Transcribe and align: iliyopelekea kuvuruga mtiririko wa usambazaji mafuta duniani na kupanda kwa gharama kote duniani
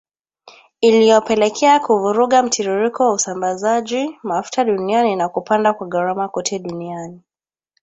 iliyopelekea 0.81 1.79
kuvuruga 1.79 2.43
mtiririko 2.43 3.03
wa 3.03 3.13
usambazaji 3.13 4.17
mafuta 4.23 4.63
duniani 4.63 5.15
na 5.15 5.29
kupanda 5.29 5.73
kwa 5.73 5.87
gharama 5.87 6.29
kote 6.29 6.59
duniani 6.59 7.21